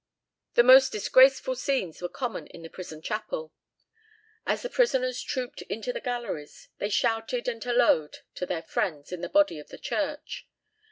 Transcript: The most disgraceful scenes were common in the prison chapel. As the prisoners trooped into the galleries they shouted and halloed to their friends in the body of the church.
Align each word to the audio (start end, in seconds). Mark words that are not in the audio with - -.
The 0.55 0.63
most 0.63 0.91
disgraceful 0.91 1.53
scenes 1.55 2.01
were 2.01 2.09
common 2.09 2.47
in 2.47 2.63
the 2.63 2.71
prison 2.71 3.03
chapel. 3.03 3.53
As 4.47 4.63
the 4.63 4.69
prisoners 4.71 5.21
trooped 5.21 5.61
into 5.69 5.93
the 5.93 6.01
galleries 6.01 6.69
they 6.79 6.89
shouted 6.89 7.47
and 7.47 7.63
halloed 7.63 8.17
to 8.33 8.47
their 8.47 8.63
friends 8.63 9.11
in 9.11 9.21
the 9.21 9.29
body 9.29 9.59
of 9.59 9.67
the 9.67 9.77
church. 9.77 10.47